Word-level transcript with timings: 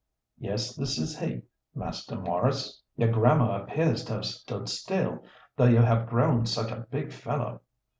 "Yes, 0.39 0.75
this 0.75 0.97
is 0.97 1.19
he, 1.19 1.43
Master 1.75 2.15
Maurice. 2.15 2.81
Your 2.95 3.11
grammar 3.11 3.61
appears 3.61 4.03
to 4.05 4.13
have 4.13 4.25
stood 4.25 4.67
still, 4.67 5.23
though 5.57 5.65
you 5.67 5.77
have 5.77 6.09
grown 6.09 6.47
such 6.47 6.71
a 6.71 6.87
big 6.89 7.13
fellow. 7.13 7.61